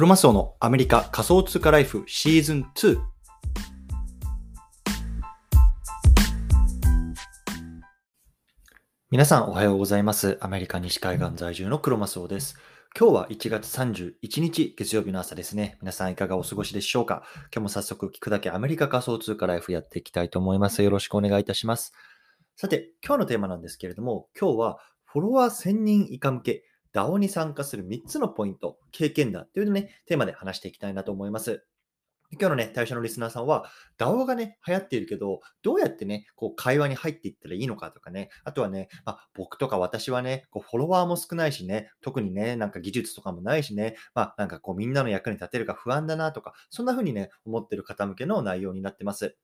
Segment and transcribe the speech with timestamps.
[0.00, 2.98] クロマスオのアメリカ仮想通貨ライフシーズン2。
[9.10, 10.38] 皆さんおはようございます。
[10.40, 12.56] アメリカ西海岸在住のクロマスオです。
[12.98, 15.76] 今日は1月31日月曜日の朝ですね。
[15.82, 17.22] 皆さんいかがお過ごしでしょうか？
[17.54, 20.82] 今日も早速聞くだけアメリカ仮想通貨ライフやっていきたいと思います。
[20.82, 21.92] よろしくお願いいたします。
[22.56, 31.64] さて、今日のテーマなんですけれども、今日はフォロワー1000人以下向け DAO に参加する3つのポイント、経験談というのね、テーマで話していきたいなと思います。
[32.32, 33.64] 今日のね、対象のリスナーさんは、
[33.98, 49.36] DAO がね、流行っているけど、どうやってね、こう会話に入っていったらいいのかとかね、あとはね、まあ、僕とか私はね、こうフォロワーも少ないしね、特にね、なんか技術とかもないしね、まあ、なんかこうみんなの役に立てるか不安だなとか、そんな風にね、思ってる方向けの内容になってます。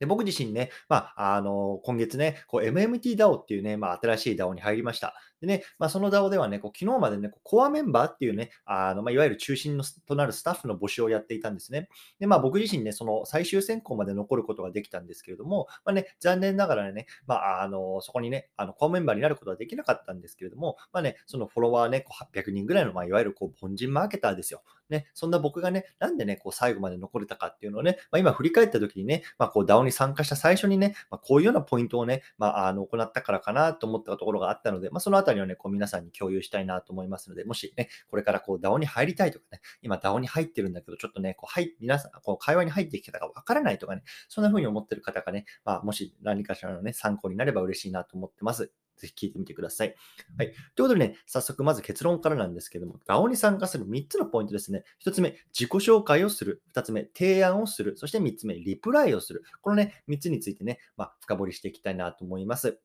[0.00, 5.14] で僕自身ね、まあ、あの、今月ね、こう MMT DAO っていうね、まあ、新しい DAO に入りました。
[5.40, 11.88] でね、まあ、その DAO ではね、こう昨日までね、コアメンバーっていうね、あのまあ、いわゆる中心のとなるスタッフの募集をやっていたんですね。
[12.18, 24.62] で、まあ、僕自身ね、その最終選考まで残ることができたんですけれども、まあね、残念ながらね、まあ、あの、そこにね、あの、コアメンバーになることはできなかったんですけれども、まあね、そのフォロワーね、こう800人ぐらいの、まあ、いわゆるこう凡人マーケターですよ。
[24.90, 48.72] ね、そんな僕がね、なんでね、こう最後まで残れたかっていうのをね、まあ、今振り返った時にね、まあ、こう DAO に参加した最初にね、まあ、こういうようなポイントをね、まあ、あの行ったからかなと思ったところがあったので、まあ、そのあたりをね、こう皆さんに共有したいなと思いますので、もしね、これからこう DAO に入りたいとかね、今 DAO に入ってるんだけど、ちょっとね、こうはい皆さん、こう会話に入ってきたかわからないとかね、そんな風に思ってる方がね、まあ、もし何かしらのね、参考になれば嬉しいなと思ってます。
[48.96, 49.94] ぜひ聞いてみてください。
[50.38, 50.48] はい。
[50.48, 54.84] ということでね、早速まず結論からなんですけども、DAO に参加する3つのポイントですね。
[55.04, 56.62] 1つ目、自己紹介をする。
[56.74, 57.96] 2つ目、提案をする。
[57.96, 59.42] そして3つ目、リプライをする。
[59.60, 62.80] このね、3つについてね、まあ、深掘りしていきたいなと思います。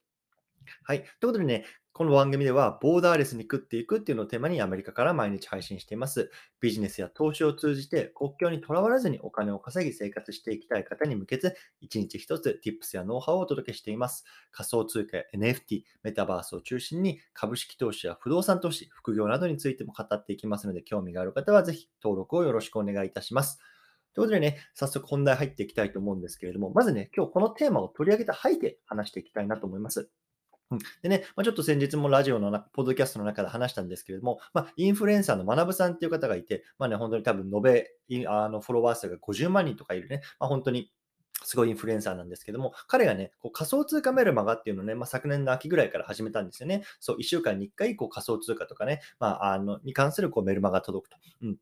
[0.83, 0.99] はい。
[0.99, 1.65] ということでね、
[1.99, 6.31] この番組では、ボーダーレスに食っていくっていうのをテーマにアメリカから毎日配信しています。
[6.61, 14.23] ビジネスや投資を通じて国境にとらわれずにお金を稼ぎ生活していきたい方に向けて、一日一つ Tips やノウハウをお届けしています。
[14.51, 23.59] 仮想通貨や NFT、メタバースを中心に株式投資や不動産投資、副業などについても語っていきますので、興味がある方はぜひ登録をよろしくお願いいたします。
[24.13, 30.09] ということでね、早速本題入っていきたいと思うんですけれども、まずね、今日このテーマを取り上げた背景話していきたいなと思います。
[31.01, 40.91] でね、まあ、ちょっと先日もラジオのな、ポッドキャストの中で話したんですけれども、まあ、インフルエンサーの学さんっていう方がいて、まあね、本当に多分延べ、あのフォロワー数が50万人とかいるね、まあ、本当に
[41.43, 46.83] すごいインフルエンサーなんですけども、彼がね、こう仮想通貨メルマガっていうのをね、まあ、昨年の秋ぐらいから始めたんですよね。
[46.99, 51.17] そう、1週間に1回こう仮想通貨とかね、まあ、あのに関するこうメルマガが届くと。
[51.41, 51.57] うん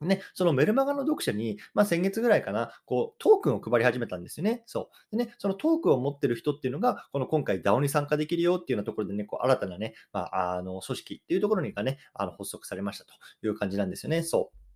[0.00, 4.62] ね、そのメルマガの読者に、まあ、先月ぐらいかな、こう、トークンを配り始めたんですよね。
[4.66, 5.16] そう。
[5.16, 13.12] でね、そのトークンを持ってる人っていうのが、この今回 DAO に参加できるよっていうようなところでね、こう、新たなね、まあ、あの、組織っていうところにがね、あの、発足されましたと
[13.46, 14.22] いう感じなんですよね。
[14.22, 14.66] そう。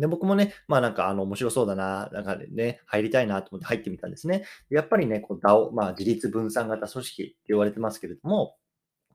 [0.00, 4.44] で、僕もね、まあなんかあの面白そうだな、なんかね、入りたいなと思って入ってみたんですね。
[4.70, 8.56] やっぱりね、こう DAO、まあ自立分散型組織って言われてますけれども、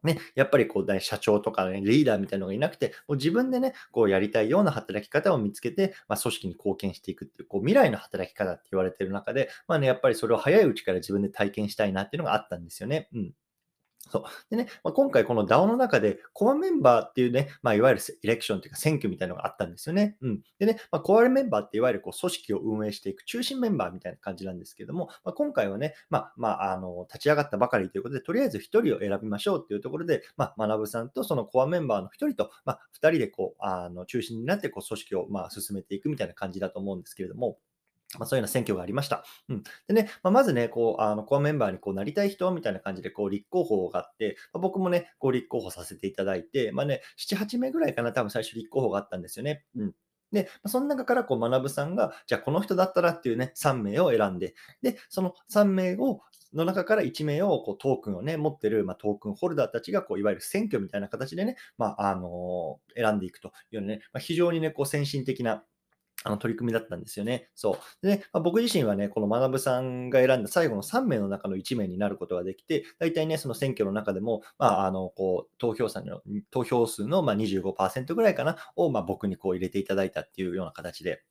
[0.06, 13.10] ね、やっぱりこう、ね、社長とか、ね、リーダーみたいなのがいなくて、もう自分でね、こうやりたいような働き方を見つけて、まあ、組織に貢献していくっていう、こう未来の働き方って言われてる中で、まあね、やっぱりそれを早いうちから自分で体験したいなっていうのがあったんですよね。
[13.14, 13.34] うん。
[14.10, 14.24] そう。
[14.50, 20.18] でね、まあ、今回この DAO の中で、コアメンバーっていうね、まあ、いわゆるエレクションというか選挙みたいなのがあったんですよね。
[20.22, 20.42] うん。
[20.60, 37.58] でね、まあ、コアメンバーっていわゆるこう組織を運営していく中心メンバーみたいな感じなんですけども、まあ、今回はね、まあ、まあ、あの、立ち上がったばかりということで、とりあえず1人を選びましょうっていうところで、まあ、学さんとそのコアメンバーの1人と、まあ、2人でこう、あの、中心になってこう組織をま進めていくみたいな感じだと思うんですけれども、
[38.18, 39.26] まあ、そういうような選挙がありました。
[39.50, 49.66] うん、でね、まあ、まずね、こう、あの、コアメンバーにこうなりたい人みたいな感じで、こう、立候補があって、まあ、僕もね、こう、立候補させていただいて、まあね、7、8名ぐらいかな、多分最初立候補があったんですよね。
[49.76, 49.94] うん。
[50.32, 56.22] で、その中から、こう、学さんが、じゃあこの人だったらっていうね、3名を選んで、で、その3名を、
[56.54, 65.64] の中から1名をこうトークンをね、持ってる、まあ、トークンホルダーたちが、こう、いわゆる選挙みたいな形でね、まあ、あのー選んでいくというね、まあ、非常にね、こう、先進的な、
[66.26, 67.50] あの取り組みだったんですよね。
[67.54, 68.06] そう。
[68.06, 81.22] でね、まあ、僕自身はね、この学さんが選んだ最後の3名の中の1名になることができて、大体ね、その選挙の中でも、まあ、あの、こう、投票者の、投票数のま25%ぐらいかな、をま僕にこう入れていただいたっていうような形で、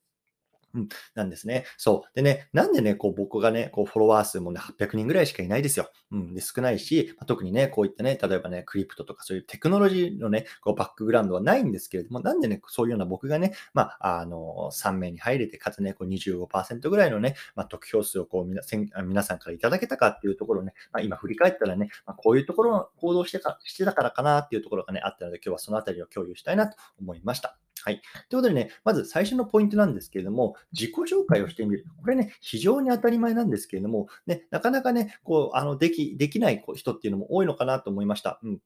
[0.74, 1.64] うん、なんですね。
[1.76, 2.16] そう。
[2.16, 5.90] でね、なんでね、こう僕がね、こうフォロワー数もね、800人ぐらいしかいないですよ。
[6.10, 27.63] うん、で少ないし、ま、特にね、こういったね、例えばね、クリプトとかそういうテクノロジーのね、こうバックグラウンドはないんですけれども、なんでね、そういうような僕がね、まあ、あの、3名に入れて、かつね、こう25%ぐらいのね、まあ、得票数をこう皆せん皆さんからいただけたかっていうところをね、まあ、今振り返ったらね、まあ、こういうところの行動してかしてたからかなっていうところがね、あったので、今日はそのあたりを共有したいなと思いました。
[27.84, 28.00] はい。
[28.30, 31.84] ということでね、まず最初のポイントなんですけれども、自己紹介をしてみる。
[32.00, 38.40] これね、非常に当たり前なんですけれども、ね、なかなかね、こう、あの、でき、できない人っていうのも多いのかなと思いました。
[38.42, 38.58] うん。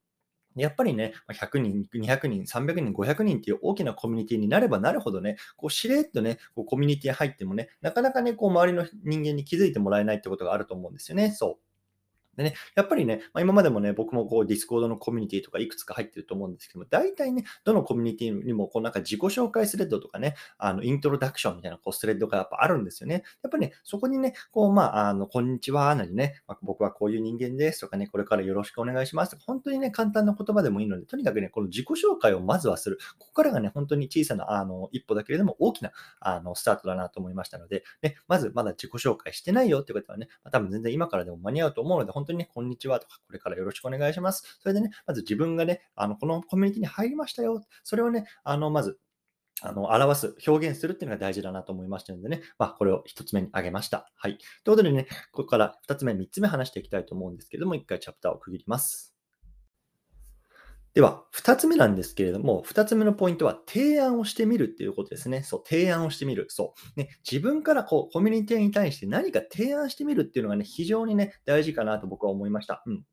[0.55, 11.33] やっぱりね、100人、200人、300人、500人っていう大きなコミュニティになればなるほどね、こうしれっとね、こうコミュニティ入ってもね、なかなかね、こう周りの人間に気づいてもらえないってことがあると思うんですよね。
[11.33, 11.68] そう。
[12.39, 23.25] でね、やっぱりね、まあ、今までもね、僕もこう、 Discord のコミュニティとかいくつか入ってると思うんですけども、大体ね、どのコミュニティにも、こう、なんか自己紹介スレッドとかね、あの、イントロダクションみたいなこうスレッドがやっぱあるんですよね。
[23.43, 32.99] やっぱりね、そこにね、こう、まあ、あの、こんにちは、なりね、まあ、僕はこういう人間ですとかね、これからよろしくお願いしますとか、本当にね、簡単な言葉でもいいので、とにかくね、この自己紹介をまずはする。
[33.19, 35.91] ここからがね、本当に小さな、あの、一歩だけれども、大きな、
[36.21, 44.59] あの、スタートだなと思いましたので、ね、まずまだ自己紹介してないよってことはね、ま、多分全然今からでも間に合うと思うので、本当当にね、こんにちはとか、これからよろしくお願いします。
[44.61, 47.63] それでね、まず自分がね、あの、このコミュニティに入りましたよ。
[47.85, 48.99] それをね、あの、まず、
[49.61, 54.11] あの、表す、表現するっていうのが大事だなと思いましたのでね、まあ、これを1つ目に挙げました。
[54.15, 54.39] はい。
[54.65, 59.18] ということでね、ここから2つ目、3つ目話していきたいと思うんですけども、1回チャプターを区切ります。
[60.99, 65.45] では、2つ目なんですけれども、2つ目のポイントは提案をしてみるっていうことですね。
[65.45, 66.47] そう、提案をしてみる。
[66.49, 66.99] そう。
[66.99, 72.83] ね、自分からこう、コミュニティに対して何か提案してみるっていうのがね、非常にね、大事かなと僕は思いました。
[72.85, 73.05] うん。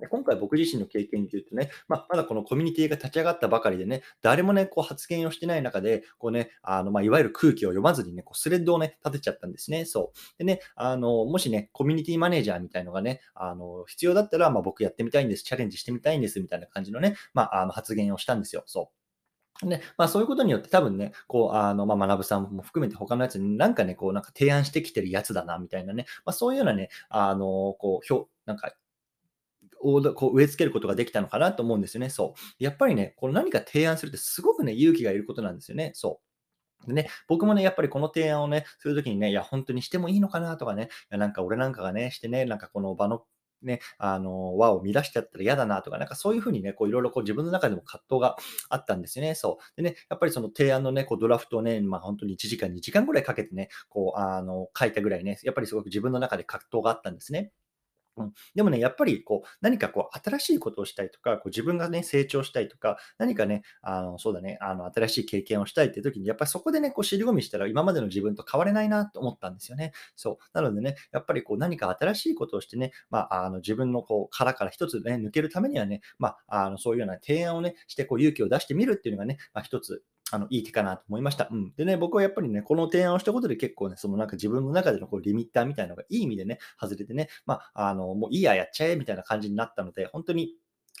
[0.00, 9.84] で今回僕自身の経験で言うとね、まあ、まだこのコミュニティが立ち上がったばかりでね、誰もね、こう発言をしてない中で、こうね、あの、まあ、いわゆる空気を読まずにね、こうスレッドをね、立てちゃったんですね。
[9.84, 10.38] そう。
[10.38, 18.62] でね、あの、もしね、コミュニティマネージャーみたいのがね、あの、必要だったら、まあ、僕やってみたいんです、チャレンジしてみたいんです、みたいな感じのね、まあ、あの発言をしたんですよ。
[18.66, 19.00] そう。
[19.66, 28.72] ね、まあそういうことによって多分ね、こう、あの、まあ、学さんも含めて他のやつになんかね、こう、なんか提案してきてるやつだな、みたいなね、まあそういうようなね、あの、こう、なんか
[29.80, 32.10] をこう植え付けることができたのかなと思うんですよね。
[32.10, 32.62] そう。
[32.62, 35.92] やっぱりね、この何か提案するってすごくね、勇気がいることなんですよね。
[35.94, 36.20] そ
[36.84, 36.86] う。
[36.86, 43.24] でね、僕もね、やっぱりこの提案をね、するときにね、いや、本当にしてもいいのかなとかね、いやなんか俺なんかがね、してね、なんかこの場の
[43.62, 48.36] ね、あの、輪を乱しちゃったら嫌だなとか、なんかそういうふうにね、こういろいろこう自分の中でも葛藤が
[48.70, 49.34] あったんですよね。
[49.34, 49.76] そう。
[49.76, 57.52] でね、やっぱりその提案のね、こうドラフトをね、まあ本当に1時間、2時間ぐらいかけてね、こう、あの、書いたぐらいね、やっぱりすごく自分の中で葛藤があったんですね。
[58.20, 69.92] うん、でもね、やっぱりこう何かこう新しいことをしたいとか、こう自分がね、成長したいとか、何かね、あのそうだね、あの新しい経験をしたいっていう時に、やっぱりそこでね、こう尻込みしたら今までの自分と変われないなと思ったんですよね。
[70.16, 70.36] そう。
[70.52, 81.48] なのでね、やっぱりこう何か新しいことをしてね、まあ、あの自分のこう殻から一つね、抜けるためにはね、まあ、あのそういうような提案をね、してこう勇気を出してみるっていうのがね、まあ、一つあの、いい手かなと思いました。
[81.50, 81.72] うん。
[81.76, 90.54] でね、僕はやっぱりね、この提案をしたことで結構ね、そのなんか自分の中でのこうリミッターみたいなのがいい意味でね、外れてね、まあ、あの、もういいや、やっちゃえ、みたいな感じになったので、本当に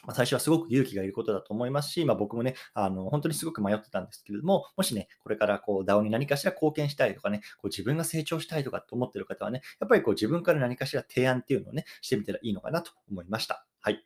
[0.06, 13.66] ま最初はすごく勇気がいることだと思いますし、まあ、僕もね、あの本当にすごく迷ってたんですけれども、もしね、これからこう DAO に何かしら貢献したいとかね、こう自分が成長したいとかって思ってる方はね、やっぱりこう自分から何かしら提案っていうのをね、してみたらいいのかなと思いました。
[13.80, 14.04] はい。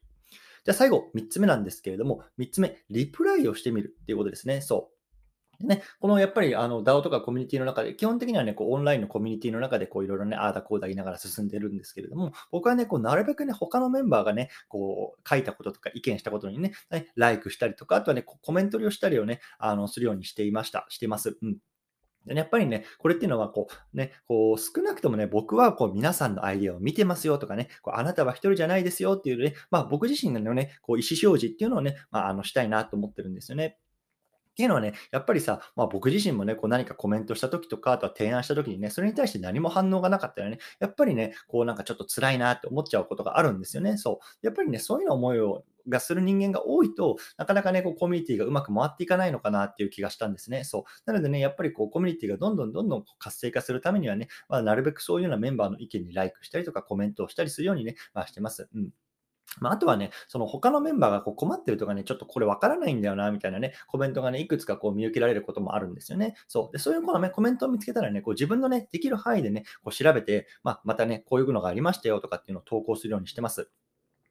[0.64, 4.62] じゃあ最後、3つ目なんですけれども、3つ目、リプライをしてみるっていうことですね。
[4.62, 4.93] そう。
[5.60, 21.36] ね、このやっぱりあの DAO とかコミュニティの中で、基本的にはね、こうオンラインのコミュニティの中でこういろいろね、ああだこうだ言いながら進んでるんですけれども、僕はね、こうなるべくね、他のメンバーがね、こう書いたこととか意見したことにね、ねライクしたりとか、あとはね、コメントをしたりをね、あのするようにしていました、してます。
[21.40, 21.56] うん。
[22.26, 33.78] でね、やっぱりね、これっていうのは、こう、ね、こう、少なくともね、僕は、こう、皆さんのアイデアを見てますよとかね、こうあなたは一人じゃないですよっていうね、まあ、僕自身のね、こう、意思表示っていうのをね、まあ、あの、したいなと思ってるんですよね。
[34.54, 43.96] っていうのはね、やっぱりさ、まあ、僕自身もね、こう何かコメントした時とか、あとは提案した時にね、それに対して何も反応がなかったらね、やっぱりね、こうなんかちょっと辛いなって思っちゃうことがあるんですよね。
[43.96, 44.46] そう。
[44.46, 50.64] やっぱりね、そういうの思いをがする人間が多いと、なかなかね、こうコミュニティがうまく回っていかないのかなっていう気がしたんですね。
[50.64, 50.82] そう。
[51.04, 58.68] なのでね、やっぱりこうコミュニティがどんどんどんどん活性化するためにはね、まあ、なるべくそういうようなメンバーの意見にライクしたりとかコメントをしたりするようにね、まあ、してます。
[58.74, 58.90] うん。
[59.60, 66.34] まあ、あとはね、その他のメンバーがこう困ってるとかね、ちょっとこれわからないんだよな、みたいなね、コメントがね、いくつかこう見受けられることもあるんですよね。
[66.48, 66.72] そう。
[66.72, 73.70] で、そういうこの、ね、コメントを見つけたらね、こう自分のね、できる範囲でね、こう調べて、まあ、またね、こういうのがありましたよとかっていうのを投稿するようにしてます。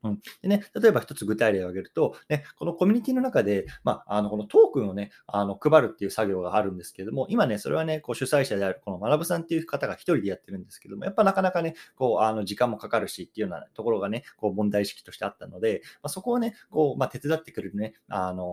[0.04, 0.20] うん。
[0.42, 18.44] でね、例えば一つ具体例を挙げると、ね、このコミュニティの中で、まあ、あの、このトークンをね、あの、配るっていう作業があるんですけれども、今ね、それはね、こう主催者であるこの学さんっていう方が一人でやってるんですけども、やっぱなかなかね、こう、あの、時間もかかるしっていうようなところがね、こう、問題意識としてあったので、まあ、そこをね、こう、まあ、手伝ってくれるね、あの、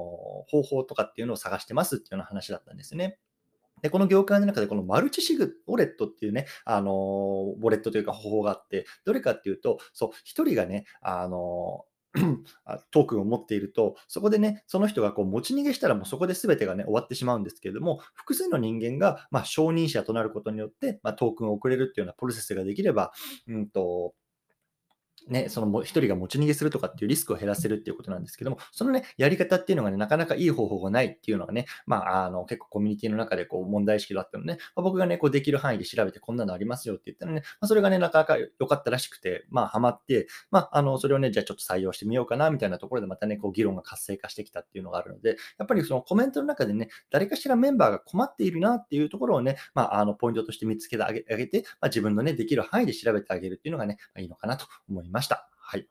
[0.48, 3.18] 方法とかっていうのを探してますっていうような話だったんですね。
[3.82, 11.84] で、この業界の中でこのマルチシグウォレットっていうね、あの、ウォレットというか方法があって、どれかっていうと、そう、一人がね、あの、
[12.90, 23.12] トークンを持っていると、そこでね、その人がこう持ち逃げしたらもうそこで全てがね、終わってしまうんですけれども、複数の人間が、まあ、承認者となることによって、まあ、トークンを送れるっていうようなプロセスができれば、
[23.46, 24.14] うんと、
[25.28, 55.09] ね、その一人が持ち逃げするとかっていうリスクを減らせるっていうことなんですけども、そのね、やり方っていうのがね、なかなかいい方法がないっていうのがね、まあ、あの、結構コミュニティの中でこう問題意識だったので、ね、まあ、僕がね、こうできる範囲で調べてこんなのありますよって言ったらね、まあ、それがね、なかなか良かったらしくて、まあ、ハマって、まあ、あの、それをね、じゃあちょっと採用してみようかな、みたいなところでまたね、こう議論が活性化してきたっていうのがあるので、やっぱりそのコメントの中でね、誰かしらメンバーが困っているなっていうところをね、まあ、あの、ポイントとして見つけてあげて、まあ、自分のね、できる範囲で調べてあげるっていうのがね、まあ、いいのかなと思います。
[55.10, 55.48] ました。
[55.58, 55.88] はい。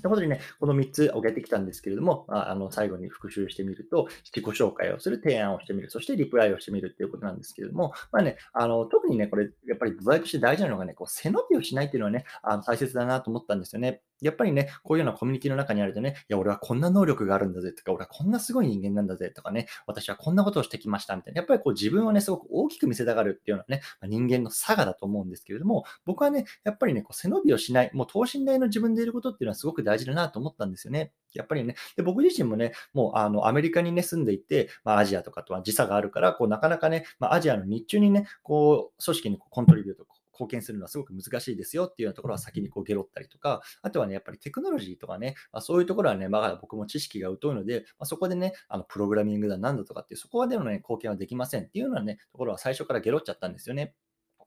[0.00, 14.02] ということでね、この3つ挙げてきたんですけれども、あの最後に復習してみると、自己紹介をする、提案をしてみる、そしてリプライをしてみるっていうことなんですけれども、まあね、あの特にね、これ、やっぱり土台として大事なのがね、こう背伸びをしないっていうのはね、あの大切だなと思ったんですよね。
[14.24, 31.12] やっぱりね、こういうようなコミュニティの中にあるとね、いや、俺はこんな能力があるんだぜとか、俺はこんなすごい人間なんだぜとかね、私はこんなことをしてきましたみたいな、やっぱりこう自分をね、すごく大きく見せたがるっていうのはね、ま、人間の差がだと思うんですけれども、僕はね、やっぱりね、こう背伸びをしない、もう等身大の自分でいることっていうのはすごく大事だなと思ったんですよね。
[31.34, 53.94] やっぱりね、で僕自身もね、もうあのアメリカにね、住んでいて、まあ、アジアとかとは時差があるから、こうなかなかね、まあ、アジアの日中にね、こう組織にこうコントリビュート貢献するのはすごく難しいですよっていうようなところは先にこうゲロったりとか、あとはね、やっぱりテクノロジーとかね、まあ、そういうところはね、まだ僕も知識が疎いので、まあ、そこでね、あのプログラミングだなんだとかっていう、そこはでもね、貢献はできませんっていうようなね、ところは最初からゲロっちゃったんですよね。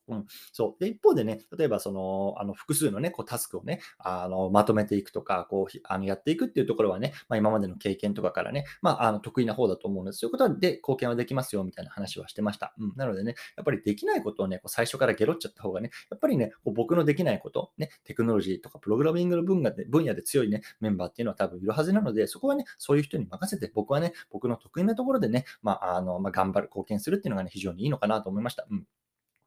[0.07, 0.83] うん、そう。
[0.83, 10.13] で、一方でね、例えばその、あの、複数のね、こう、タスクをね、あの、まとめていくとか、こう、あの、やっていくっていうところはね、まあ、今までの経験とかからね、まあ、あの、得意な方だと思うんで。
[10.13, 12.73] そういうことで貢献はできますよ、みたいな話はしてました。
[12.77, 12.93] うん。
[12.95, 28.67] なのでね、やっぱりできないことをね、こう最初からゲロっちゃった方がね、やっぱりね、こう僕のできないこと、ね、テクノロジーとかプログラミングの分野で分野で強いね、メンバーっていうのは多分いるはずなので、そこはね、そういう人に任せて、僕はね、僕の得意なところでね、まあ、あの、まあ、頑張る、貢献するっていうのがね、非常にいいのかなと思いました。
[28.69, 28.85] うん。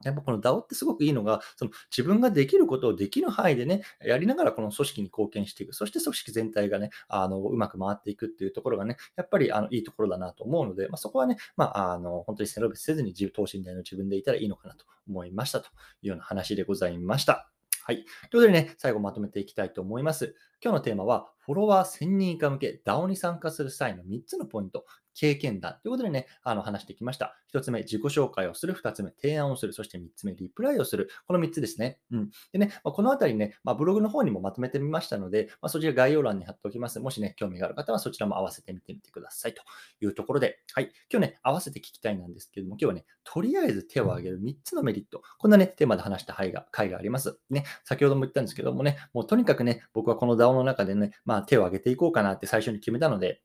[0.04, 5.74] やっぱこの DAO ってすごくいいのが、その自分ができることをできる範囲でね、やりながらこの組織に貢献していく。
[5.74, 15.68] そして組織全体がね、あの、うまく回っていくっていうところがね、やっぱりあのいいところだなと思うので、まあ、そこはね、まあ、あの、本当に背伸びせずに自等身大の自分でいたらいいのかなと思いましたと
[16.02, 17.50] いうような話でございました。
[17.84, 17.96] はい。
[17.96, 20.34] ということでね、最後まとめていきたいと思います。
[20.62, 24.84] 今日のテーマは、フォロワー1000人以下向け DAO に参加する際の3つのポイント。
[25.14, 27.36] 経験談ということでね、あの話してきました。
[27.52, 28.74] 1つ目、自己紹介をする。
[28.74, 29.72] 2つ目、提案をする。
[29.72, 31.10] そして3つ目、リプライをする。
[31.26, 31.98] この3つですね。
[32.12, 32.30] うん。
[32.52, 37.00] でね、まあ、このあたりね、まあ、ブログの方にもまとめてみましたので、まあ、そちら概要欄に貼っておきます。
[37.00, 39.62] もしね、興味がある方はそちらも合わせてみてみてくださいと
[40.00, 40.90] いうところで、はい。
[41.12, 45.22] 今日ね、合わせて聞きたいなんですけども、今日はね、とりあえず手を挙げる3つのメリット。
[45.38, 47.38] こんなね、テーマで話した回が回があります。
[47.50, 53.42] ね、先ほども言ったんですけどもね、もうとにかくね、僕はこの DAO の中でね、まあ、手を挙げていこうかなって最初に決めたので、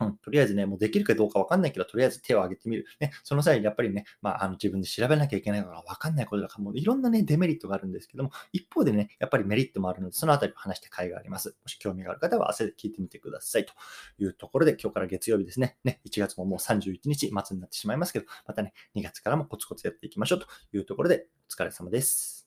[0.00, 2.86] うん、とりあえずね、もうできるかどうかわかんないけど、とりあえず手を挙げてみる。
[3.00, 11.50] ね、その際、やっぱりね、まあ、あの自分で調べなきゃいけないからわかんないこととから、もういろんなね、デメリットがあるんですけども、一方でね、やっぱりメリットもあるので、そのあたりを話して会があります。
[11.62, 13.66] もし興味がある方は、汗で聞いてみてください。
[13.66, 13.74] と
[14.18, 15.76] いうところで、今日から月曜日ですね。
[15.84, 22.39] ね、1月ももう31日末になってしまいますけど、またね、2月からもコツコツやっていきましょうというところで、お疲れ様です。